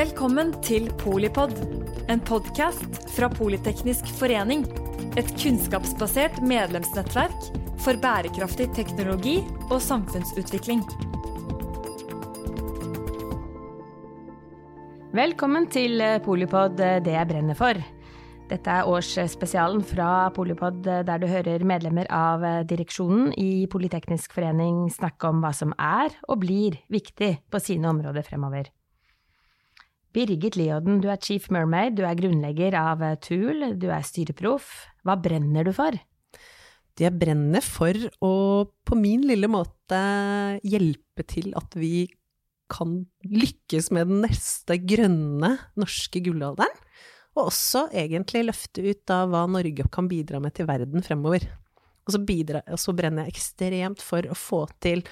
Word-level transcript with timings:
Velkommen 0.00 0.54
til 0.64 0.86
Polipod, 0.96 1.50
en 2.08 2.22
podkast 2.24 2.94
fra 3.12 3.26
Politeknisk 3.28 4.06
forening. 4.16 4.62
Et 5.20 5.28
kunnskapsbasert 5.34 6.38
medlemsnettverk 6.40 7.50
for 7.84 8.00
bærekraftig 8.00 8.70
teknologi 8.78 9.34
og 9.66 9.76
samfunnsutvikling. 9.84 10.80
Velkommen 15.20 15.68
til 15.68 16.00
Polipod, 16.24 16.80
det 16.80 17.18
jeg 17.18 17.32
brenner 17.34 17.60
for. 17.60 17.84
Dette 18.48 18.80
er 18.80 18.88
årsspesialen 18.88 19.84
fra 19.84 20.30
Polipod, 20.32 20.80
der 20.80 21.20
du 21.20 21.28
hører 21.28 21.68
medlemmer 21.68 22.08
av 22.08 22.48
direksjonen 22.72 23.34
i 23.36 23.66
Politeknisk 23.68 24.32
forening 24.32 24.86
snakke 24.96 25.28
om 25.28 25.44
hva 25.44 25.52
som 25.52 25.76
er 25.76 26.16
og 26.24 26.46
blir 26.48 26.86
viktig 26.88 27.34
på 27.52 27.66
sine 27.68 27.92
områder 27.92 28.24
fremover. 28.24 28.72
Birgit 30.14 30.56
Leoden, 30.58 30.98
du 31.02 31.08
er 31.12 31.20
chief 31.22 31.46
mermaid, 31.54 31.94
du 31.98 32.04
er 32.06 32.18
grunnlegger 32.18 32.74
av 32.78 33.02
Tool, 33.22 33.76
du 33.78 33.90
er 33.94 34.06
styreproff. 34.06 34.88
Hva 35.06 35.14
brenner 35.20 35.68
du 35.68 35.72
for? 35.76 35.94
Det 36.98 37.06
jeg 37.06 37.16
brenner 37.16 37.62
for 37.64 37.96
å 38.26 38.32
på 38.66 38.98
min 38.98 39.22
lille 39.28 39.48
måte 39.48 40.00
hjelpe 40.66 41.24
til 41.30 41.54
at 41.56 41.76
vi 41.78 42.08
kan 42.70 43.00
lykkes 43.26 43.90
med 43.94 44.10
den 44.10 44.22
neste 44.26 44.76
grønne 44.82 45.54
norske 45.78 46.22
gullalderen. 46.26 46.74
Og 47.38 47.46
også 47.46 47.86
egentlig 47.94 48.44
løfte 48.48 48.82
ut 48.82 49.14
av 49.14 49.30
hva 49.30 49.44
Norge 49.50 49.86
kan 49.94 50.10
bidra 50.10 50.42
med 50.42 50.56
til 50.58 50.66
verden 50.68 51.06
fremover. 51.06 51.46
Og 52.06 52.16
så, 52.16 52.20
bidra, 52.26 52.64
og 52.66 52.80
så 52.82 52.94
brenner 52.96 53.28
jeg 53.28 53.36
ekstremt 53.36 54.02
for 54.02 54.26
å 54.26 54.36
få 54.36 54.64
til 54.82 55.04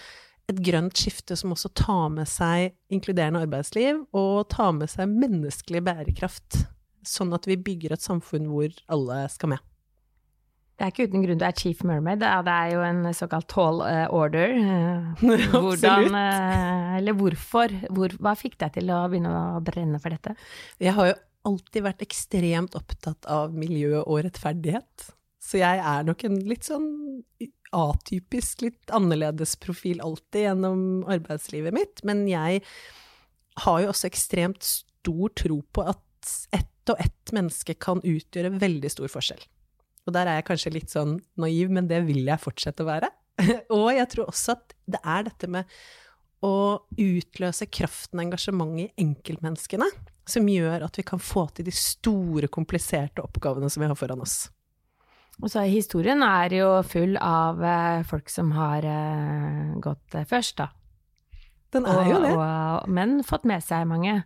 et 0.49 0.61
grønt 0.65 0.97
skifte 0.97 1.37
som 1.37 1.53
også 1.53 1.71
tar 1.77 2.09
med 2.15 2.29
seg 2.31 2.73
inkluderende 2.93 3.43
arbeidsliv, 3.45 4.05
og 4.17 4.49
tar 4.53 4.73
med 4.77 4.91
seg 4.91 5.11
menneskelig 5.13 5.83
bærekraft. 5.85 6.63
Sånn 7.07 7.35
at 7.37 7.47
vi 7.49 7.59
bygger 7.61 7.95
et 7.95 8.05
samfunn 8.05 8.49
hvor 8.51 8.73
alle 8.93 9.25
skal 9.33 9.55
med. 9.55 9.65
Det 10.79 10.87
er 10.87 10.93
ikke 10.93 11.09
uten 11.11 11.25
grunn 11.25 11.41
du 11.41 11.43
er 11.43 11.57
chief 11.59 11.81
mermaid. 11.87 12.21
Det 12.23 12.53
er 12.55 12.69
jo 12.71 12.83
en 12.87 13.09
såkalt 13.17 13.49
tall 13.51 13.81
eh, 13.83 14.05
order. 14.15 14.53
Eh, 14.55 15.23
hvordan, 15.51 16.13
eh, 16.15 16.93
eller 17.01 17.17
hvorfor? 17.19 17.75
Hvor, 17.91 18.15
hva 18.23 18.35
fikk 18.39 18.55
deg 18.63 18.77
til 18.77 18.93
å 18.95 19.01
begynne 19.11 19.33
å 19.35 19.63
brenne 19.67 19.99
for 19.99 20.15
dette? 20.15 20.37
Jeg 20.79 20.95
har 20.95 21.11
jo 21.11 21.17
alltid 21.51 21.83
vært 21.83 22.05
ekstremt 22.07 22.79
opptatt 22.79 23.27
av 23.27 23.57
miljø 23.59 24.05
og 24.05 24.23
rettferdighet. 24.29 25.09
Så 25.49 25.61
jeg 25.63 25.81
er 25.81 26.05
nok 26.05 26.25
en 26.29 26.37
litt 26.45 26.67
sånn 26.69 26.89
atypisk, 27.73 28.67
litt 28.67 28.93
annerledes 28.95 29.55
profil 29.61 30.03
alltid 30.05 30.45
gjennom 30.45 30.83
arbeidslivet 31.09 31.77
mitt. 31.77 32.03
Men 32.09 32.27
jeg 32.29 32.61
har 33.65 33.79
jo 33.83 33.93
også 33.93 34.11
ekstremt 34.11 34.65
stor 34.65 35.33
tro 35.41 35.63
på 35.73 35.87
at 35.89 36.35
ett 36.57 36.93
og 36.93 37.01
ett 37.01 37.33
menneske 37.37 37.77
kan 37.81 38.03
utgjøre 38.05 38.59
veldig 38.61 38.91
stor 38.93 39.13
forskjell. 39.13 39.41
Og 40.09 40.15
der 40.17 40.29
er 40.29 40.39
jeg 40.39 40.49
kanskje 40.49 40.75
litt 40.75 40.93
sånn 40.93 41.19
naiv, 41.41 41.73
men 41.73 41.89
det 41.89 42.03
vil 42.09 42.23
jeg 42.25 42.41
fortsette 42.41 42.85
å 42.85 42.89
være. 42.89 43.11
og 43.77 43.89
jeg 43.95 44.09
tror 44.13 44.31
også 44.33 44.57
at 44.57 44.77
det 44.89 45.01
er 45.05 45.27
dette 45.29 45.51
med 45.53 45.81
å 46.45 46.53
utløse 46.95 47.67
kraften 47.73 48.21
og 48.21 48.29
engasjementet 48.29 48.85
i 48.85 49.05
enkeltmenneskene 49.05 49.89
som 50.29 50.49
gjør 50.49 50.85
at 50.87 51.01
vi 51.01 51.05
kan 51.09 51.21
få 51.23 51.47
til 51.57 51.67
de 51.67 51.75
store, 51.75 52.51
kompliserte 52.53 53.25
oppgavene 53.25 53.71
som 53.73 53.83
vi 53.83 53.91
har 53.91 53.99
foran 53.99 54.23
oss. 54.23 54.47
Og 55.39 55.53
så 55.53 55.63
historien 55.71 56.23
er 56.27 56.55
jo 56.57 56.71
full 56.87 57.15
av 57.23 57.61
eh, 57.63 58.01
folk 58.07 58.31
som 58.33 58.51
har 58.57 58.87
eh, 58.87 59.77
gått 59.83 60.17
eh, 60.19 60.27
først, 60.27 60.59
da. 60.59 60.73
Den 61.75 61.87
er 61.87 62.01
og, 62.01 62.09
jo 62.11 62.19
det. 62.25 62.33
Og, 62.35 62.89
men 62.97 63.19
fått 63.27 63.47
med 63.47 63.63
seg 63.63 63.87
mange. 63.91 64.17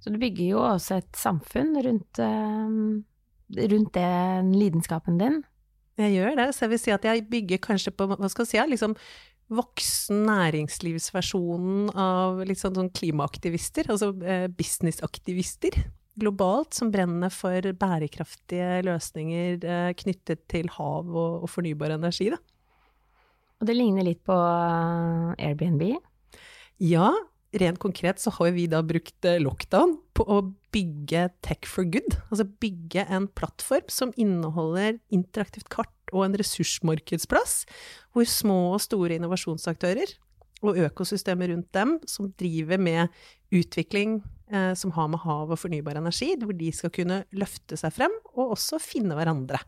Så 0.00 0.10
du 0.10 0.18
bygger 0.20 0.56
jo 0.56 0.62
også 0.64 0.98
et 0.98 1.12
samfunn 1.16 1.74
rundt, 1.84 2.18
rundt 3.72 3.94
den 3.96 4.50
lidenskapen 4.56 5.16
din. 5.20 5.38
Jeg 6.00 6.14
gjør 6.14 6.36
det. 6.40 6.46
Så 6.54 6.64
jeg 6.64 6.72
vil 6.72 6.80
si 6.80 6.94
at 6.94 7.04
jeg 7.08 7.24
bygger 7.30 7.60
kanskje 7.64 7.92
på, 7.96 8.08
hva 8.08 8.30
skal 8.32 8.46
jeg 8.46 8.52
si, 8.52 8.60
liksom 8.72 8.96
voksen 9.56 10.24
næringslivsversjonen 10.26 11.92
av 11.92 12.42
litt 12.48 12.60
sånn, 12.60 12.76
sånn 12.80 12.92
klimaaktivister, 12.96 13.92
altså 13.92 14.10
businessaktivister 14.56 15.78
globalt 16.20 16.76
som 16.76 16.90
brenner 16.92 17.32
for 17.32 17.70
bærekraftige 17.76 18.82
løsninger 18.86 19.64
eh, 19.64 19.92
knyttet 20.00 20.44
til 20.50 20.68
hav 20.76 21.08
og, 21.08 21.46
fornybar 21.52 21.96
energi. 21.96 22.30
Da. 22.32 22.40
Og 23.60 23.68
det 23.68 23.76
ligner 23.76 24.06
litt 24.06 24.22
på 24.26 24.36
eh, 24.36 25.48
Airbnb? 25.48 25.88
Ja, 26.82 27.10
rent 27.56 27.80
konkret 27.80 28.20
så 28.20 28.32
har 28.36 28.52
vi 28.56 28.66
da 28.70 28.82
brukt 28.84 29.28
eh, 29.28 29.40
lockdown 29.42 29.96
på 30.16 30.26
å 30.28 30.42
bygge 30.74 31.28
Tech 31.44 31.68
for 31.68 31.88
good. 31.88 32.18
Altså 32.28 32.48
bygge 32.64 33.06
en 33.08 33.28
plattform 33.38 33.88
som 33.92 34.12
inneholder 34.20 34.98
interaktivt 35.14 35.70
kart 35.72 35.92
og 36.14 36.26
en 36.26 36.36
ressursmarkedsplass, 36.38 37.64
hvor 38.14 38.28
små 38.30 38.60
og 38.76 38.82
store 38.84 39.16
innovasjonsaktører 39.18 40.14
og 40.64 40.78
økosystemet 40.86 41.50
rundt 41.50 41.72
dem, 41.76 41.96
som 42.08 42.30
driver 42.40 42.80
med 42.80 43.12
utvikling 43.54 44.18
eh, 44.50 44.72
som 44.78 44.92
har 44.96 45.10
med 45.12 45.22
hav 45.22 45.52
og 45.52 45.60
fornybar 45.60 45.98
energi, 46.00 46.32
hvor 46.40 46.56
de 46.56 46.72
skal 46.74 46.92
kunne 46.94 47.22
løfte 47.36 47.78
seg 47.78 47.94
frem, 47.94 48.14
og 48.34 48.56
også 48.56 48.80
finne 48.82 49.16
hverandre. 49.18 49.60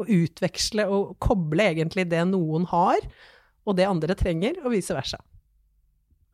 Og 0.00 0.10
utveksle 0.10 0.88
og 0.90 1.16
koble 1.22 1.68
egentlig 1.74 2.08
det 2.10 2.22
noen 2.30 2.66
har, 2.72 3.04
og 3.62 3.78
det 3.78 3.86
andre 3.86 4.16
trenger, 4.18 4.58
og 4.64 4.74
vice 4.74 4.96
versa. 4.96 5.20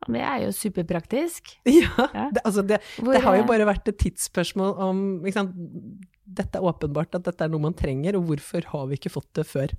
Det 0.07 0.21
er 0.23 0.45
jo 0.45 0.55
superpraktisk. 0.55 1.51
Ja. 1.79 2.29
Det, 2.33 2.41
altså 2.45 2.63
det, 2.63 2.79
det, 3.03 3.21
har 3.23 3.35
jo 3.37 3.45
bare 3.49 3.67
vært 3.67 3.89
et 3.91 3.99
tidsspørsmål 3.99 4.71
om 4.81 4.99
Dette 5.27 6.59
er 6.59 6.65
åpenbart 6.65 7.17
at 7.17 7.25
dette 7.27 7.45
er 7.45 7.51
noe 7.51 7.67
man 7.67 7.75
trenger, 7.77 8.17
og 8.17 8.29
hvorfor 8.29 8.65
har 8.71 8.87
vi 8.89 8.99
ikke 8.99 9.11
fått 9.11 9.29
det 9.37 9.45
før? 9.49 9.73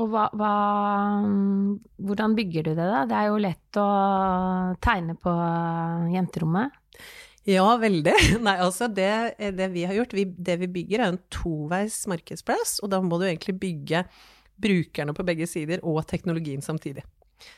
Og 0.00 0.08
hva, 0.12 0.28
hva, 0.38 0.52
hvordan 2.00 2.36
bygger 2.38 2.68
du 2.68 2.72
det, 2.72 2.86
da? 2.86 3.02
Det 3.08 3.16
er 3.18 3.28
jo 3.28 3.40
lett 3.42 3.80
å 3.80 3.88
tegne 4.80 5.16
på 5.18 5.34
jenterommet. 6.14 6.76
Ja, 7.48 7.66
veldig. 7.80 8.14
Nei, 8.46 8.56
altså 8.62 8.88
det, 8.92 9.12
det 9.56 9.70
vi 9.74 9.86
har 9.88 9.96
gjort, 9.96 10.14
vi, 10.16 10.26
det 10.36 10.58
vi 10.62 10.70
bygger 10.80 11.02
er 11.02 11.14
en 11.14 11.22
toveis 11.32 12.02
markedsplass, 12.10 12.78
og 12.84 12.92
da 12.92 13.00
må 13.04 13.20
du 13.20 13.26
egentlig 13.28 13.56
bygge 13.60 14.04
brukerne 14.60 15.16
på 15.16 15.24
begge 15.26 15.48
sider 15.48 15.82
og 15.88 16.02
teknologien 16.08 16.62
samtidig. 16.64 17.04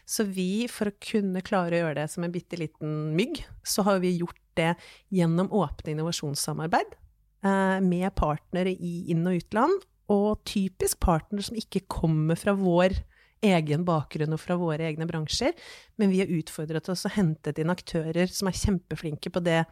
Så 0.06 0.24
vi, 0.30 0.68
for 0.70 0.90
å 0.90 0.98
kunne 1.02 1.42
klare 1.44 1.74
å 1.74 1.82
gjøre 1.82 1.98
det 2.02 2.10
som 2.12 2.24
en 2.24 2.34
bitte 2.34 2.58
liten 2.60 3.12
mygg, 3.18 3.42
så 3.66 3.82
har 3.86 4.02
vi 4.02 4.14
gjort 4.14 4.38
det 4.58 4.74
gjennom 5.14 5.50
åpne 5.50 5.94
innovasjonssamarbeid 5.94 6.94
eh, 6.94 7.78
med 7.82 8.08
partnere 8.18 8.70
i 8.70 8.94
inn- 9.10 9.26
og 9.26 9.40
utland, 9.40 9.82
og 10.10 10.42
typisk 10.48 11.00
partner 11.04 11.44
som 11.46 11.58
ikke 11.58 11.84
kommer 11.90 12.38
fra 12.38 12.54
vår 12.58 12.96
egen 13.42 13.84
bakgrunn 13.86 14.34
og 14.34 14.40
fra 14.40 14.56
våre 14.58 14.86
egne 14.86 15.06
bransjer, 15.08 15.54
men 15.98 16.12
vi 16.12 16.22
har 16.22 16.30
utfordret 16.30 16.88
oss 16.92 17.06
og 17.08 17.16
hentet 17.16 17.58
inn 17.58 17.72
aktører 17.72 18.30
som 18.30 18.50
er 18.50 18.58
kjempeflinke 18.58 19.32
på 19.34 19.42
det 19.42 19.64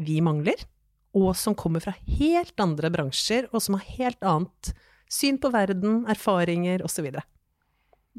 vi 0.00 0.20
mangler, 0.24 0.56
og 1.16 1.34
som 1.36 1.56
kommer 1.58 1.82
fra 1.84 1.92
helt 2.06 2.56
andre 2.62 2.90
bransjer, 2.92 3.50
og 3.52 3.60
som 3.62 3.76
har 3.76 3.92
helt 3.98 4.24
annet 4.24 4.72
syn 5.10 5.40
på 5.42 5.50
verden, 5.52 6.04
erfaringer 6.08 6.84
osv. 6.86 7.10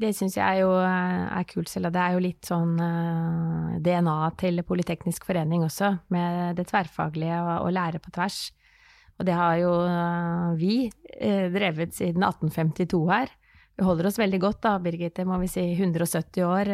Det 0.02 0.10
syns 0.16 0.36
jeg 0.38 0.62
jo 0.62 0.72
eh, 0.80 1.24
er 1.36 1.46
kult, 1.48 1.68
Selda. 1.68 1.90
Det 1.92 2.00
er 2.02 2.14
jo 2.14 2.24
litt 2.24 2.48
sånn 2.48 2.78
eh, 2.80 3.78
DNA 3.84 4.16
til 4.40 4.62
Politeknisk 4.66 5.26
forening 5.28 5.64
også, 5.66 5.94
med 6.12 6.56
det 6.58 6.68
tverrfaglige 6.70 7.40
og, 7.42 7.52
og 7.66 7.74
lære 7.76 8.00
på 8.02 8.12
tvers. 8.14 8.46
Og 9.20 9.26
det 9.28 9.36
har 9.38 9.58
jo 9.60 9.72
uh, 9.86 10.52
vi 10.58 10.86
uh, 10.88 11.48
drevet 11.52 11.94
siden 11.96 12.24
1852 12.24 13.02
her. 13.10 13.32
Vi 13.78 13.86
holder 13.86 14.08
oss 14.08 14.20
veldig 14.20 14.40
godt 14.42 14.62
da, 14.66 14.76
Birgitte, 14.82 15.26
må 15.28 15.38
vi 15.40 15.50
si 15.50 15.64
170 15.72 16.44
år. 16.44 16.70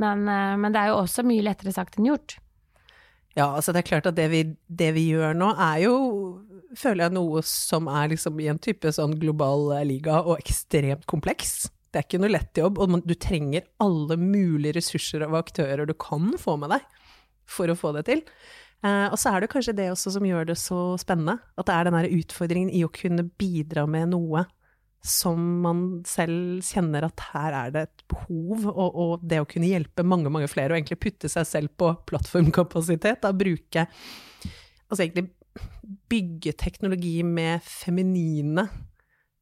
Men, 0.00 0.24
men, 0.26 0.72
det 0.72 0.80
er 0.80 0.88
jo 0.90 1.02
også 1.04 1.22
mye 1.28 1.44
lettere 1.44 1.70
sagt 1.76 1.98
enn 2.00 2.08
gjort. 2.08 2.34
Ja, 3.36 3.46
altså 3.46 3.70
det 3.70 3.84
er 3.84 3.88
klart 3.92 4.08
at 4.10 4.16
det 4.16 4.26
vi, 4.32 4.40
det 4.66 4.88
vi 4.96 5.04
gjør 5.12 5.36
nå 5.38 5.52
er 5.54 5.84
jo, 5.84 5.92
føler 6.74 7.04
jeg, 7.04 7.14
noe 7.14 7.44
som 7.46 7.86
er 7.92 8.10
liksom 8.10 8.40
i 8.42 8.48
en 8.50 8.58
type 8.58 8.90
sånn 8.96 9.14
global 9.22 9.68
liga 9.86 10.18
og 10.24 10.40
ekstremt 10.40 11.06
kompleks. 11.10 11.68
Det 11.90 11.98
er 11.98 12.06
ikke 12.06 12.20
noe 12.22 12.30
lett 12.30 12.58
jobb, 12.58 12.78
og 12.78 12.98
du 13.02 13.14
trenger 13.18 13.66
alle 13.82 14.18
mulige 14.18 14.76
ressurser 14.78 15.24
og 15.26 15.38
aktører 15.44 15.86
du 15.86 15.94
kan 15.98 16.32
få 16.38 16.54
med 16.58 16.74
deg 16.74 16.84
for 17.50 17.70
å 17.70 17.78
få 17.78 17.90
det 17.96 18.04
til. 18.06 18.22
Eh, 18.80 19.06
og 19.12 19.18
så 19.20 19.34
er 19.34 19.42
det 19.42 19.50
kanskje 19.52 19.76
det 19.76 19.90
også 19.92 20.14
som 20.14 20.24
gjør 20.24 20.48
det 20.48 20.56
så 20.60 20.80
spennende. 21.00 21.36
At 21.60 21.68
det 21.68 21.76
er 21.76 21.90
den 21.90 22.20
utfordringen 22.20 22.72
i 22.72 22.84
å 22.86 22.92
kunne 22.94 23.26
bidra 23.40 23.86
med 23.90 24.12
noe 24.14 24.46
som 25.00 25.40
man 25.64 25.84
selv 26.04 26.60
kjenner 26.66 27.06
at 27.06 27.22
her 27.30 27.54
er 27.56 27.70
det 27.72 27.82
et 27.86 28.02
behov, 28.12 28.66
og, 28.68 28.98
og 29.00 29.22
det 29.24 29.38
å 29.40 29.48
kunne 29.48 29.70
hjelpe 29.70 30.04
mange, 30.04 30.28
mange 30.32 30.48
flere, 30.52 30.74
og 30.74 30.76
egentlig 30.76 31.00
putte 31.00 31.30
seg 31.32 31.46
selv 31.48 31.72
på 31.80 31.94
plattformkapasitet, 32.10 33.22
da 33.24 33.32
bruke 33.36 33.86
Altså 34.90 35.04
egentlig 35.04 35.28
bygge 36.10 36.50
teknologi 36.58 37.20
med 37.22 37.62
feminine 37.62 38.64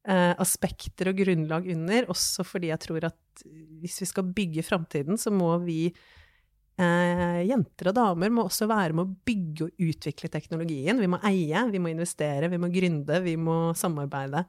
eh, 0.05 0.35
aspekter 0.41 1.09
og 1.09 1.23
grunnlag 1.23 1.71
under, 1.73 2.09
også 2.13 2.45
fordi 2.45 2.69
jeg 2.69 2.83
tror 2.85 3.07
at 3.09 3.45
hvis 3.81 3.97
vi 4.03 4.09
skal 4.11 4.29
bygge 4.37 4.65
framtiden, 4.67 5.17
så 5.21 5.33
må 5.33 5.55
vi 5.65 5.87
Eh, 6.79 7.41
jenter 7.49 7.91
og 7.91 7.97
damer 7.97 8.31
må 8.31 8.45
også 8.47 8.69
være 8.71 8.95
med 8.95 9.03
å 9.03 9.17
bygge 9.27 9.67
og 9.67 9.89
utvikle 9.89 10.31
teknologien. 10.31 11.01
Vi 11.03 11.09
må 11.11 11.19
eie, 11.27 11.65
vi 11.73 11.81
må 11.83 11.91
investere, 11.91 12.51
vi 12.53 12.61
må 12.63 12.71
gründe, 12.71 13.19
vi 13.25 13.35
må 13.41 13.73
samarbeide. 13.79 14.45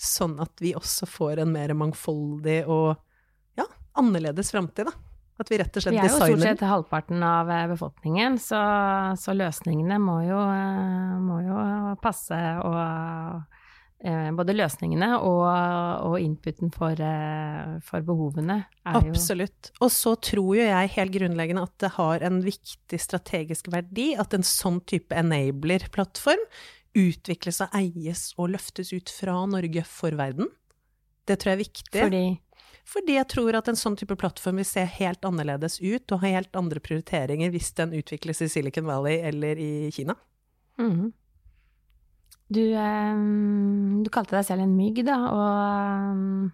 Sånn 0.00 0.34
at 0.42 0.58
vi 0.62 0.74
også 0.74 1.06
får 1.06 1.44
en 1.44 1.52
mer 1.54 1.74
mangfoldig 1.78 2.64
og 2.66 2.96
ja, 3.60 3.68
annerledes 4.00 4.50
framtid, 4.50 4.90
da. 4.90 4.96
At 5.40 5.48
vi 5.48 5.56
rett 5.56 5.76
og 5.78 5.84
slett 5.84 5.96
designer 5.96 6.10
Vi 6.10 6.10
er 6.10 6.32
jo 6.34 6.36
stort 6.36 6.48
sett 6.48 6.66
halvparten 6.68 7.22
av 7.24 7.52
eh, 7.54 7.68
befolkningen, 7.70 8.40
så, 8.42 8.60
så 9.16 9.36
løsningene 9.36 10.00
må 10.02 10.18
jo, 10.26 10.40
eh, 10.42 11.14
må 11.22 11.38
jo 11.46 11.62
passe 12.02 12.40
og 12.66 13.59
både 14.00 14.54
løsningene 14.56 15.10
og, 15.20 15.42
og 16.08 16.14
inputen 16.22 16.70
for, 16.72 16.96
for, 17.84 18.04
behovene 18.06 18.62
er 18.88 18.94
jo 19.04 19.12
Absolutt. 19.12 19.72
Og 19.84 19.92
så 19.92 20.14
tror 20.16 20.54
jo 20.56 20.64
jeg 20.64 20.92
helt 20.94 21.12
grunnleggende 21.18 21.66
at 21.68 21.74
det 21.84 21.90
har 21.98 22.24
en 22.24 22.38
viktig 22.44 23.00
strategisk 23.00 23.68
verdi 23.74 24.14
at 24.16 24.32
en 24.36 24.46
sånn 24.46 24.80
type 24.88 25.12
enabler-plattform 25.12 26.46
utvikles 26.96 27.60
og 27.66 27.76
eies 27.76 28.30
og 28.40 28.54
løftes 28.56 28.94
ut 28.96 29.12
fra 29.12 29.36
Norge 29.50 29.84
for 29.86 30.16
verden. 30.18 30.48
Det 31.28 31.36
tror 31.36 31.52
jeg 31.52 31.58
er 31.58 31.64
viktig. 31.66 32.00
Fordi 32.00 32.24
fordi 32.90 33.14
jeg 33.14 33.28
tror 33.30 33.54
at 33.58 33.68
en 33.70 33.78
sånn 33.78 33.96
type 33.98 34.16
plattform 34.18 34.58
vil 34.60 34.66
se 34.66 34.82
helt 34.96 35.24
annerledes 35.26 35.78
ut 35.78 36.10
og 36.10 36.24
ha 36.24 36.32
helt 36.34 36.56
andre 36.58 36.82
prioriteringer 36.82 37.52
hvis 37.52 37.70
den 37.78 37.94
utvikles 37.94 38.42
i 38.42 38.48
Silicon 38.50 38.88
Valley 38.88 39.20
eller 39.28 39.60
i 39.60 39.90
Kina. 39.94 40.16
Mm. 40.80 41.12
Du, 42.50 42.62
um, 42.74 44.00
du, 44.02 44.10
kalte 44.10 44.34
deg 44.34 44.46
selv 44.48 44.64
en 44.64 44.74
mygg, 44.74 45.04
da, 45.06 45.18
og 45.30 46.16
um, 46.16 46.48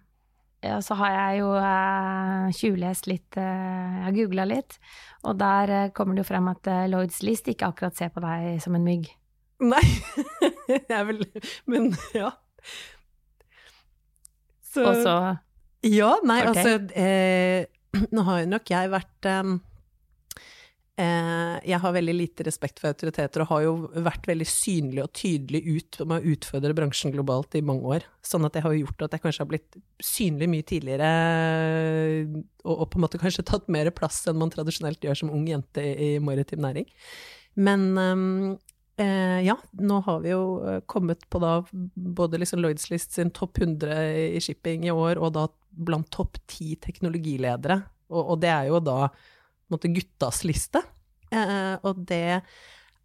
ja, 0.61 0.77
så 0.85 0.97
har 0.99 1.13
jeg 1.15 1.39
jo 1.41 1.47
uh, 1.57 2.49
tjuvlest 2.53 3.09
litt, 3.09 3.29
uh, 3.39 3.95
jeg 3.97 4.03
har 4.05 4.17
googla 4.19 4.45
litt, 4.49 4.77
og 5.25 5.39
der 5.41 5.73
uh, 5.73 5.87
kommer 5.97 6.17
det 6.17 6.25
jo 6.25 6.29
frem 6.29 6.51
at 6.53 6.69
Lloyds 6.91 7.23
List 7.25 7.49
ikke 7.49 7.71
akkurat 7.71 7.97
ser 7.97 8.13
på 8.13 8.21
deg 8.21 8.61
som 8.61 8.77
en 8.77 8.85
mygg. 8.85 9.09
Nei, 9.65 9.81
jeg 10.69 10.85
er 10.93 11.05
vel 11.07 11.23
Men 11.65 11.89
ja. 12.13 12.29
Så, 14.61 14.83
og 14.85 15.01
så 15.01 15.17
ja, 15.85 16.11
nei, 16.25 16.41
okay. 16.47 16.61
altså 16.63 16.97
eh, 16.97 17.65
Nå 18.15 18.25
har 18.27 18.43
jo 18.43 18.51
nok 18.51 18.71
jeg 18.71 18.91
vært 18.93 19.29
eh, 19.29 19.51
Jeg 20.97 21.77
har 21.83 21.93
veldig 21.93 22.13
lite 22.15 22.45
respekt 22.47 22.79
for 22.81 22.89
autoriteter 22.89 23.43
og 23.43 23.49
har 23.51 23.65
jo 23.67 23.73
vært 24.01 24.25
veldig 24.25 24.47
synlig 24.49 25.03
og 25.03 25.11
tydelig 25.13 25.61
ut 25.67 25.99
med 26.09 26.15
å 26.23 26.31
utfordre 26.33 26.73
bransjen 26.73 27.13
globalt 27.13 27.53
i 27.53 27.61
mange 27.61 27.85
år. 27.99 28.07
Sånn 28.25 28.47
at 28.47 28.55
det 28.57 28.63
har 28.65 28.73
gjort 28.73 29.03
at 29.05 29.13
jeg 29.13 29.21
kanskje 29.21 29.43
har 29.43 29.51
blitt 29.51 29.77
synlig 30.01 30.47
mye 30.49 30.65
tidligere 30.65 31.11
og, 32.63 32.73
og 32.73 32.87
på 32.89 32.97
en 32.97 33.05
måte 33.05 33.21
kanskje 33.21 33.45
tatt 33.45 33.69
mer 33.69 33.91
plass 33.93 34.23
enn 34.25 34.41
man 34.41 34.53
tradisjonelt 34.53 35.05
gjør 35.05 35.21
som 35.21 35.33
ung 35.37 35.45
jente 35.51 35.85
i, 35.85 36.09
maritim 36.17 36.65
næring. 36.65 36.89
Men 37.61 38.57
Eh, 38.99 39.41
ja, 39.45 39.53
nå 39.71 39.99
har 40.07 40.21
vi 40.23 40.31
jo 40.31 40.43
eh, 40.65 40.79
kommet 40.89 41.27
på 41.29 41.37
da 41.37 41.59
både 41.93 42.39
liksom 42.41 42.63
Lloyds 42.63 42.89
List 42.89 43.13
sin 43.13 43.29
topp 43.29 43.59
100 43.61 43.93
i 44.33 44.39
shipping 44.41 44.87
i 44.87 44.93
år, 44.93 45.19
og 45.21 45.35
da 45.35 45.45
blant 45.69 46.09
topp 46.13 46.39
ti 46.49 46.73
teknologiledere. 46.81 47.77
Og, 48.09 48.21
og, 48.23 48.39
det 48.41 48.49
er 48.49 48.71
jo 48.71 48.79
da 48.81 49.11
måte, 49.73 49.91
guttas 49.93 50.43
liste. 50.47 50.81
Eh, 51.33 51.75
og 51.83 52.01
det 52.07 52.39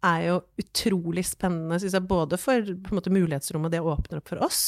er 0.03 0.23
jo 0.27 0.39
utrolig 0.59 1.25
spennende, 1.27 1.79
syns 1.79 1.95
jeg, 1.95 2.07
både 2.07 2.39
for 2.39 2.73
måte, 2.95 3.13
mulighetsrommet 3.13 3.73
det 3.73 3.83
åpner 3.83 4.19
opp 4.19 4.31
for 4.33 4.43
oss, 4.43 4.63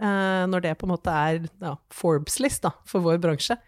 eh, 0.00 0.44
når 0.48 0.64
det 0.64 0.74
på 0.80 0.88
en 0.88 0.94
måte 0.94 1.12
er 1.12 1.42
ja, 1.62 1.74
Forbes-list 1.92 2.68
for 2.88 3.04
vår 3.04 3.20
bransje. 3.22 3.58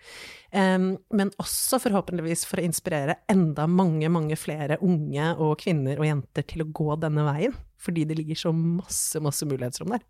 eh, 0.53 0.79
men 0.81 1.33
også 1.41 1.81
forhåpentligvis 1.85 2.47
for 2.49 2.61
å 2.61 2.67
inspirere 2.69 3.21
enda 3.33 3.69
mange, 3.69 4.09
mange 4.13 4.39
flere 4.41 4.81
unge 4.85 5.33
og 5.37 5.59
kvinner 5.65 6.01
og 6.01 6.09
jenter 6.09 6.49
til 6.49 6.65
å 6.65 6.71
gå 6.73 6.99
denne 7.01 7.27
veien. 7.29 7.57
Fordi 7.85 8.07
det 8.09 8.17
ligger 8.17 8.47
så 8.47 8.53
masse, 8.57 9.21
masse 9.21 9.45
mulighetsrom 9.45 9.93
der. 9.93 10.05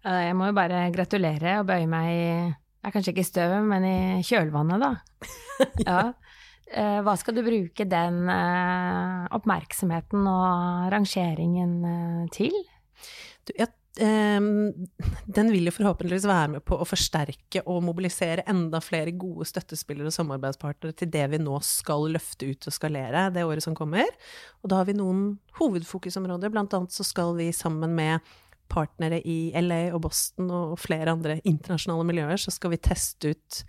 Jeg 0.00 0.32
må 0.36 0.48
jo 0.48 0.56
bare 0.56 0.82
gratulere 0.92 1.58
og 1.60 1.68
bøye 1.68 1.88
meg 1.88 2.08
i 2.12 2.26
er 2.80 2.94
kanskje 2.94 3.12
ikke 3.14 3.24
i 3.24 3.28
støvet, 3.28 3.64
men 3.68 3.86
i 3.86 3.96
kjølvannet, 4.24 4.80
da. 4.80 4.90
ja. 5.88 6.00
Eh, 6.70 7.00
hva 7.02 7.16
skal 7.18 7.34
du 7.36 7.42
bruke 7.46 7.86
den 7.88 8.22
eh, 8.30 9.26
oppmerksomheten 9.36 10.26
og 10.30 10.90
rangeringen 10.94 11.76
eh, 11.90 12.24
til? 12.34 12.54
Du, 13.48 13.54
jeg 13.56 13.72
Ehm, 13.98 14.86
den 15.26 15.50
vil 15.50 15.66
jo 15.66 15.72
forhåpentligvis 15.74 16.26
være 16.28 16.52
med 16.54 16.62
på 16.64 16.78
å 16.78 16.86
forsterke 16.86 17.64
og 17.66 17.82
mobilisere 17.82 18.44
enda 18.48 18.78
flere 18.84 19.12
gode 19.18 19.48
støttespillere 19.50 20.12
og 20.12 20.14
samarbeidspartnere 20.14 20.94
til 20.96 21.10
det 21.10 21.24
vi 21.32 21.40
nå 21.42 21.58
skal 21.66 22.06
løfte 22.14 22.52
ut 22.52 22.70
og 22.70 22.76
skalere 22.76 23.26
det 23.34 23.44
året 23.48 23.66
som 23.66 23.74
kommer. 23.74 24.06
Og 24.62 24.70
da 24.70 24.80
har 24.80 24.86
vi 24.86 24.94
noen 24.96 25.24
hovedfokusområder. 25.58 26.54
Blant 26.54 26.76
annet 26.76 26.94
så 26.94 27.06
skal 27.06 27.34
vi 27.40 27.50
sammen 27.56 27.96
med 27.98 28.22
partnere 28.70 29.18
i 29.26 29.50
LA 29.58 29.88
og 29.96 30.04
Boston 30.06 30.52
og 30.54 30.78
flere 30.78 31.10
andre 31.10 31.40
internasjonale 31.42 32.06
miljøer, 32.06 32.38
så 32.38 32.54
skal 32.54 32.70
vi 32.76 32.84
teste 32.84 33.34
ut 33.34 33.62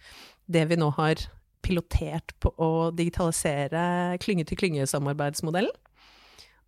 det 0.52 0.68
vi 0.70 0.78
nå 0.78 0.92
har 1.00 1.24
pilotert 1.62 2.34
på 2.44 2.54
å 2.62 2.90
digitalisere 2.96 4.18
klynge-til-klynge-samarbeidsmodellen. 4.24 5.74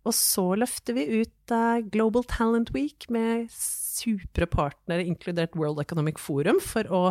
Og 0.04 0.12
så 0.12 0.44
løfter 0.60 0.98
vi 0.98 1.22
ut 1.22 1.54
uh, 1.54 1.80
Global 1.92 2.26
Talent 2.28 2.74
Week 2.74 3.06
med 3.12 3.48
supre 3.52 4.48
partnere, 4.50 5.06
inkludert 5.06 5.56
World 5.56 5.80
Economic 5.80 6.20
Forum, 6.20 6.60
for 6.60 6.90
å 6.92 7.04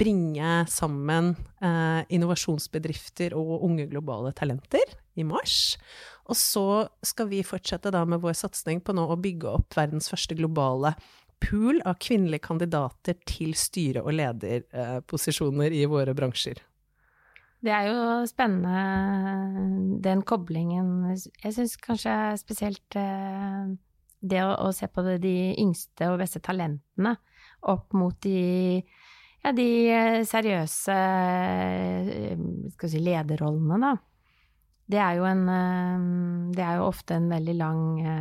bringe 0.00 0.64
sammen 0.68 1.32
uh, 1.62 2.02
innovasjonsbedrifter 2.12 3.36
og 3.38 3.64
unge 3.64 3.86
globale 3.92 4.34
talenter 4.36 4.96
i 5.14 5.24
mars. 5.26 5.76
Og 6.28 6.36
så 6.36 6.66
skal 7.04 7.30
vi 7.30 7.44
fortsette 7.46 7.92
med 8.08 8.22
vår 8.22 8.36
satsing 8.36 8.82
på 8.84 8.94
nå 8.96 9.06
å 9.08 9.20
bygge 9.20 9.52
opp 9.60 9.76
verdens 9.78 10.10
første 10.12 10.36
globale 10.36 10.94
pool 11.44 11.80
av 11.84 11.98
kvinnelige 12.00 12.46
kandidater 12.46 13.16
til 13.28 13.54
styre- 13.58 14.04
og 14.04 14.16
lederposisjoner 14.16 15.74
i 15.76 15.84
våre 15.90 16.14
bransjer. 16.16 16.60
Det 17.64 17.72
er 17.72 17.86
jo 17.88 18.00
spennende, 18.28 18.80
den 20.04 20.20
koblingen. 20.28 21.14
Jeg 21.40 21.54
syns 21.56 21.78
kanskje 21.80 22.12
spesielt 22.36 22.96
eh, 23.00 23.70
det 24.20 24.42
å, 24.44 24.50
å, 24.66 24.72
se 24.76 24.88
på 24.92 25.04
de 25.22 25.36
yngste 25.62 26.10
og 26.12 26.20
beste 26.20 26.42
talentene 26.44 27.14
opp 27.72 27.96
mot 27.96 28.18
de, 28.24 28.82
ja, 29.40 29.54
de 29.56 29.68
eh, 29.88 30.20
seriøse 30.28 30.98
eh, 30.98 32.44
si, 32.84 33.00
lederrollene, 33.00 33.80
da. 33.80 33.94
Det 34.84 35.00
er, 35.00 35.22
en, 35.24 35.46
det 36.52 36.60
er 36.60 36.74
jo 36.76 36.90
ofte 36.90 37.16
en 37.16 37.30
veldig 37.32 37.54
lang 37.56 37.78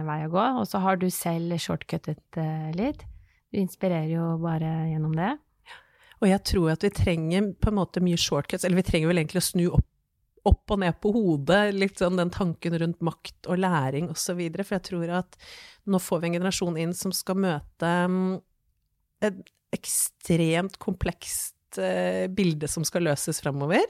vei 0.07 0.21
å 0.23 0.29
gå. 0.31 0.43
Og 0.61 0.69
så 0.69 0.79
har 0.79 0.95
du 0.95 1.09
selv 1.11 1.57
shortcuttet 1.59 2.37
litt. 2.79 3.03
Du 3.51 3.59
inspirerer 3.59 4.07
jo 4.07 4.29
bare 4.39 4.69
gjennom 4.93 5.11
det. 5.17 5.33
Og 6.23 6.29
jeg 6.29 6.43
tror 6.47 6.69
at 6.71 6.85
vi 6.85 6.93
trenger 6.95 7.49
på 7.59 7.71
en 7.71 7.81
måte 7.81 8.03
mye 8.03 8.19
shortcuts, 8.19 8.63
eller 8.63 8.79
vi 8.79 8.85
trenger 8.87 9.11
vel 9.11 9.19
egentlig 9.19 9.41
å 9.41 9.49
snu 9.49 9.63
opp, 9.75 9.89
opp 10.47 10.73
og 10.75 10.79
ned 10.79 10.95
på 11.03 11.11
hodet, 11.15 11.61
litt 11.75 11.99
sånn 11.99 12.19
den 12.19 12.31
tanken 12.31 12.77
rundt 12.79 13.03
makt 13.03 13.49
og 13.51 13.59
læring 13.59 14.07
osv. 14.11 14.39
For 14.55 14.77
jeg 14.77 14.85
tror 14.87 15.13
at 15.19 15.35
nå 15.91 15.99
får 15.99 16.21
vi 16.21 16.29
en 16.29 16.37
generasjon 16.39 16.79
inn 16.79 16.95
som 16.95 17.11
skal 17.15 17.39
møte 17.43 17.91
mm, 18.11 18.37
et 19.27 19.41
ekstremt 19.75 20.77
komplekst 20.83 21.79
eh, 21.81 22.29
bilde 22.31 22.69
som 22.71 22.85
skal 22.87 23.07
løses 23.09 23.43
framover. 23.43 23.83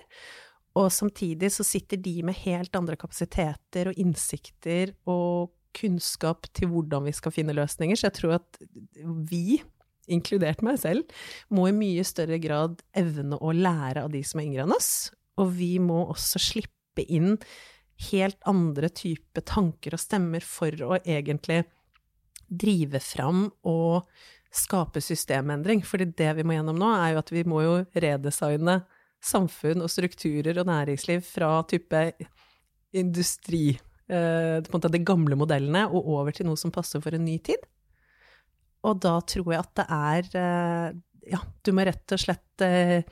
Og 0.79 0.89
samtidig 0.93 1.51
så 1.53 1.65
sitter 1.67 2.01
de 2.01 2.15
med 2.25 2.39
helt 2.47 2.73
andre 2.77 2.97
kapasiteter 2.97 3.91
og 3.91 3.99
innsikter 4.01 4.95
og 5.05 5.53
kunnskap 5.73 6.47
til 6.53 6.69
hvordan 6.71 7.05
vi 7.07 7.13
skal 7.13 7.33
finne 7.33 7.53
løsninger. 7.57 7.97
Så 7.97 8.09
jeg 8.09 8.17
tror 8.17 8.37
at 8.39 8.61
vi 9.29 9.61
inkludert 10.11 10.63
meg 10.65 10.79
selv, 10.81 11.05
må 11.53 11.67
i 11.69 11.75
mye 11.75 12.03
større 12.07 12.39
grad 12.43 12.81
evne 12.97 13.39
å 13.39 13.53
lære 13.55 14.05
av 14.05 14.11
de 14.13 14.23
som 14.27 14.41
er 14.41 14.49
yngre 14.49 14.65
enn 14.65 14.75
oss. 14.75 15.11
Og 15.39 15.53
vi 15.57 15.77
må 15.81 16.03
også 16.13 16.41
slippe 16.41 17.05
inn 17.07 17.37
helt 18.09 18.39
andre 18.49 18.89
type 18.93 19.41
tanker 19.47 19.95
og 19.95 20.01
stemmer 20.01 20.43
for 20.45 20.75
å 20.85 20.97
egentlig 20.99 21.63
drive 22.53 22.99
fram 23.01 23.47
og 23.69 24.09
skape 24.53 25.01
systemendring. 25.01 25.81
Fordi 25.85 26.11
det 26.17 26.29
vi 26.37 26.45
må 26.45 26.57
gjennom 26.57 26.77
nå, 26.79 26.91
er 26.97 27.13
jo 27.13 27.23
at 27.23 27.33
vi 27.33 27.45
må 27.47 27.63
jo 27.65 27.77
redesigne 27.95 28.81
samfunn 29.23 29.83
og 29.83 29.91
strukturer 29.91 30.59
og 30.59 30.67
næringsliv 30.67 31.23
fra 31.25 31.55
type 31.69 32.01
industri, 32.93 33.69
eh, 34.09 34.59
på 34.59 34.69
en 34.69 34.75
måte 34.75 34.91
de 34.91 35.01
gamle 35.01 35.37
modellene, 35.39 35.87
og 35.89 36.09
over 36.17 36.35
til 36.35 36.49
noe 36.49 36.59
som 36.59 36.73
passer 36.75 37.01
for 37.01 37.15
en 37.15 37.25
ny 37.25 37.37
tid. 37.39 37.63
Og 38.83 38.99
da 39.03 39.17
tror 39.27 39.53
jeg 39.53 39.63
at 39.63 39.73
det 39.79 39.85
er 39.95 40.29
eh, 40.39 41.01
Ja, 41.33 41.39
du 41.63 41.71
må 41.75 41.85
rett 41.87 42.15
og 42.15 42.19
slett 42.19 42.65
eh, 42.65 43.05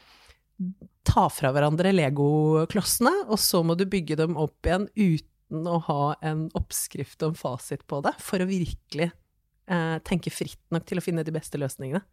ta 1.08 1.26
fra 1.32 1.52
hverandre 1.56 1.94
legoklossene, 1.96 3.14
og 3.32 3.40
så 3.42 3.64
må 3.66 3.78
du 3.80 3.88
bygge 3.90 4.20
dem 4.20 4.38
opp 4.40 4.68
igjen 4.68 4.88
uten 4.96 5.68
å 5.68 5.80
ha 5.88 6.04
en 6.28 6.46
oppskrift 6.58 7.24
og 7.24 7.34
en 7.34 7.40
fasit 7.40 7.86
på 7.90 8.02
det, 8.06 8.14
for 8.22 8.44
å 8.44 8.50
virkelig 8.50 9.10
eh, 9.10 9.98
tenke 10.08 10.34
fritt 10.34 10.62
nok 10.76 10.86
til 10.88 11.02
å 11.02 11.06
finne 11.06 11.26
de 11.28 11.34
beste 11.36 11.60
løsningene. 11.60 12.04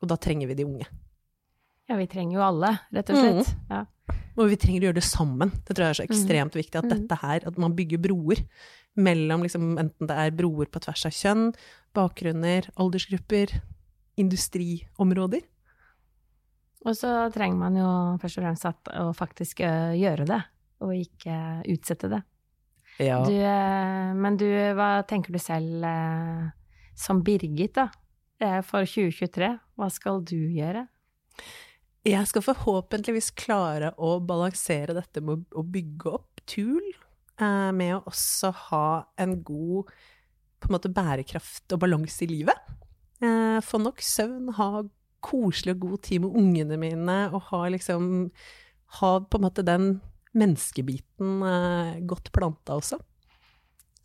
Og 0.00 0.08
da 0.08 0.16
trenger 0.16 0.48
vi 0.48 0.56
de 0.62 0.66
unge. 0.66 0.88
Ja, 1.90 1.96
vi 1.98 2.06
trenger 2.06 2.36
jo 2.38 2.42
alle, 2.46 2.68
rett 2.94 3.08
og 3.10 3.16
slett. 3.18 3.48
Mm. 3.50 3.70
Ja. 3.74 4.18
Og 4.38 4.46
vi 4.52 4.56
trenger 4.62 4.84
å 4.84 4.86
gjøre 4.88 5.00
det 5.00 5.08
sammen. 5.08 5.50
Det 5.66 5.74
tror 5.74 5.88
jeg 5.88 5.90
er 5.90 5.98
så 5.98 6.04
ekstremt 6.06 6.54
viktig. 6.54 6.78
At 6.78 6.86
dette 6.86 7.16
her, 7.18 7.46
at 7.50 7.56
man 7.58 7.74
bygger 7.74 7.98
broer 8.04 8.44
mellom 8.94 9.42
liksom, 9.42 9.72
enten 9.80 10.06
det 10.06 10.18
er 10.22 10.36
broer 10.38 10.70
på 10.70 10.82
tvers 10.84 11.02
av 11.08 11.14
kjønn, 11.16 11.48
bakgrunner, 11.98 12.68
aldersgrupper, 12.78 13.56
industriområder. 14.22 15.42
Og 16.86 16.94
så 16.96 17.10
trenger 17.34 17.58
man 17.58 17.78
jo 17.80 17.88
først 18.22 18.38
og 18.38 18.46
fremst 18.46 18.68
at, 18.70 18.92
å 18.94 19.10
faktisk 19.16 19.64
uh, 19.66 19.90
gjøre 19.98 20.28
det, 20.30 20.38
og 20.86 20.94
ikke 20.94 21.38
utsette 21.74 22.12
det. 22.12 22.20
Ja. 23.02 23.18
Du, 23.26 23.34
uh, 23.34 24.14
men 24.14 24.38
du, 24.38 24.46
hva 24.78 24.92
tenker 25.10 25.34
du 25.34 25.42
selv 25.42 25.82
som 26.94 27.24
Birgit, 27.26 27.74
da? 27.82 27.90
For 28.64 28.86
2023, 28.88 29.50
hva 29.76 29.90
skal 29.92 30.22
du 30.24 30.38
gjøre? 30.54 30.86
Jeg 32.08 32.28
skal 32.30 32.44
forhåpentligvis 32.46 33.32
klare 33.36 33.90
å 34.00 34.14
balansere 34.24 34.96
dette 34.96 35.20
med 35.24 35.44
å 35.52 35.64
bygge 35.66 36.14
opp 36.16 36.40
Tul, 36.48 36.86
med 37.40 37.92
å 37.94 38.04
også 38.08 38.50
ha 38.68 38.86
en 39.20 39.36
god 39.44 39.90
på 40.60 40.68
en 40.68 40.74
måte 40.74 40.90
bærekraft 40.92 41.72
og 41.76 41.82
balanse 41.84 42.24
i 42.24 42.30
livet. 42.30 42.72
Få 43.64 43.80
nok 43.80 44.00
søvn, 44.04 44.48
ha 44.56 44.82
koselig 45.24 45.76
og 45.76 45.84
god 45.84 46.02
tid 46.08 46.24
med 46.24 46.40
ungene 46.40 46.80
mine, 46.80 47.18
og 47.30 47.52
ha 47.52 47.66
liksom 47.76 48.30
Ha 48.98 49.20
på 49.22 49.38
en 49.38 49.44
måte 49.44 49.62
den 49.62 50.00
menneskebiten 50.34 51.42
eh, 51.46 51.98
godt 52.10 52.32
planta 52.34 52.74
også. 52.74 52.96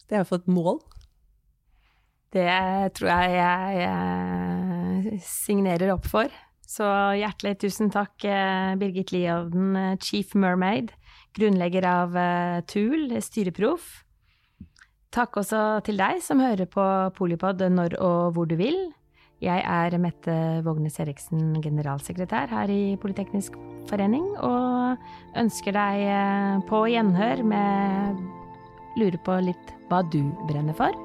Det 0.05 0.13
er 0.13 0.19
i 0.19 0.19
hvert 0.19 0.29
fall 0.29 0.41
et 0.43 0.51
mål. 0.53 0.77
Det 2.35 2.45
tror 2.99 3.09
jeg, 3.09 3.79
jeg 3.81 5.21
signerer 5.25 5.95
opp 5.95 6.05
for. 6.05 6.29
Så 6.65 6.85
hjertelig 7.19 7.59
tusen 7.61 7.91
takk, 7.93 8.17
eh, 8.25 8.73
Birgit 8.81 9.13
Liovden, 9.13 9.75
eh, 9.75 9.97
Chief 10.01 10.33
Mermaid, 10.33 10.91
grunnlegger 11.37 11.85
av 11.85 12.17
TUL, 12.65 13.21
styreproff. 13.21 14.03
Takk 15.11 15.37
også 15.39 15.83
til 15.85 15.97
deg 15.97 16.21
som 16.23 16.41
hører 16.43 16.67
på 16.67 16.83
Polipod 17.15 17.61
når 17.71 17.95
og 18.01 18.33
hvor 18.35 18.47
du 18.47 18.55
vil. 18.59 18.93
Jeg 19.43 19.63
er 19.67 19.97
Mette 19.99 20.35
Vågnes 20.63 20.95
Eriksen, 21.03 21.61
generalsekretær 21.63 22.49
her 22.49 22.71
i 22.71 22.95
Politeknisk 22.99 23.57
forening, 23.89 24.25
og 24.39 24.97
ønsker 25.37 25.75
deg 25.75 26.05
eh, 26.07 26.61
på 26.69 26.85
gjenhør 26.91 27.43
med 27.43 28.23
Lurer 28.95 29.19
på 29.27 29.41
litt 29.43 29.75
hva 29.89 29.99
du 30.07 30.21
brenner 30.47 30.75
for. 30.77 31.04